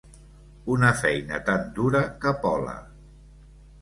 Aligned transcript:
Una 0.75 0.87
feina 1.01 1.39
tan 1.49 1.69
dura 1.75 2.03
capola. 2.25 2.77